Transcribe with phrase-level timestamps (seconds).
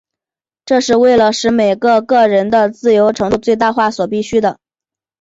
[0.65, 4.57] 这是为了使每个个人的自由程度最大化所必需的。